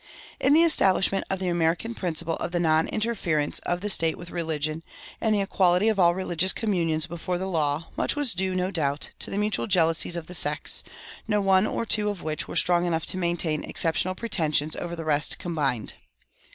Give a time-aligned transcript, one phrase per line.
[0.39, 4.31] In the establishment of the American principle of the non interference of the state with
[4.31, 4.81] religion,
[5.21, 9.11] and the equality of all religious communions before the law, much was due, no doubt,
[9.19, 10.81] to the mutual jealousies of the sects,
[11.27, 15.05] no one or two of which were strong enough to maintain exceptional pretensions over the
[15.05, 15.93] rest combined.